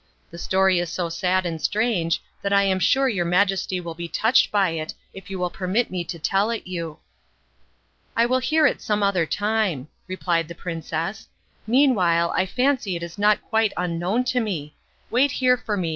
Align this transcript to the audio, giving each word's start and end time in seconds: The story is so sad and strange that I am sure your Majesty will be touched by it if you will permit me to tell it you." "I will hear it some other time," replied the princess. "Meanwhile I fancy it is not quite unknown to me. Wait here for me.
The 0.31 0.39
story 0.39 0.79
is 0.79 0.89
so 0.89 1.09
sad 1.09 1.45
and 1.45 1.61
strange 1.61 2.23
that 2.41 2.51
I 2.51 2.63
am 2.63 2.79
sure 2.79 3.07
your 3.07 3.23
Majesty 3.23 3.79
will 3.79 3.93
be 3.93 4.07
touched 4.07 4.49
by 4.51 4.71
it 4.71 4.95
if 5.13 5.29
you 5.29 5.37
will 5.37 5.51
permit 5.51 5.91
me 5.91 6.03
to 6.05 6.17
tell 6.17 6.49
it 6.49 6.65
you." 6.65 6.97
"I 8.15 8.25
will 8.25 8.39
hear 8.39 8.65
it 8.65 8.81
some 8.81 9.03
other 9.03 9.27
time," 9.27 9.89
replied 10.07 10.47
the 10.47 10.55
princess. 10.55 11.27
"Meanwhile 11.67 12.31
I 12.35 12.47
fancy 12.47 12.95
it 12.95 13.03
is 13.03 13.19
not 13.19 13.43
quite 13.43 13.73
unknown 13.77 14.23
to 14.23 14.39
me. 14.39 14.73
Wait 15.11 15.33
here 15.33 15.55
for 15.55 15.77
me. 15.77 15.89